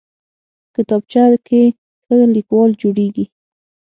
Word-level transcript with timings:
کتابچه 0.75 1.23
کې 1.47 1.61
ښه 2.03 2.17
لیکوال 2.35 2.71
جوړېږي 2.81 3.25